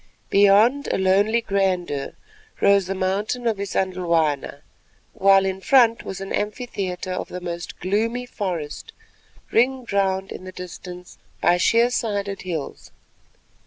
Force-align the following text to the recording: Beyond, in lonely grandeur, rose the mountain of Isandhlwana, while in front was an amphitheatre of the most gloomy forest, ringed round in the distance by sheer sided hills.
Beyond, 0.31 0.87
in 0.87 1.03
lonely 1.03 1.41
grandeur, 1.41 2.13
rose 2.59 2.87
the 2.87 2.95
mountain 2.95 3.45
of 3.45 3.57
Isandhlwana, 3.59 4.61
while 5.13 5.45
in 5.45 5.61
front 5.61 6.01
was 6.03 6.19
an 6.19 6.33
amphitheatre 6.33 7.11
of 7.11 7.27
the 7.27 7.39
most 7.39 7.79
gloomy 7.79 8.25
forest, 8.25 8.93
ringed 9.51 9.93
round 9.93 10.31
in 10.31 10.43
the 10.43 10.51
distance 10.51 11.19
by 11.39 11.57
sheer 11.57 11.91
sided 11.91 12.41
hills. 12.41 12.89